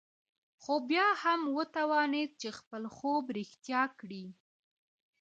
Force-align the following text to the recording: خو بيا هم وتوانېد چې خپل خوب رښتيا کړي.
خو 0.61 0.73
بيا 0.89 1.07
هم 1.23 1.41
وتوانېد 1.57 2.29
چې 2.41 2.49
خپل 2.59 2.83
خوب 2.95 3.23
رښتيا 3.37 3.83
کړي. 3.99 4.25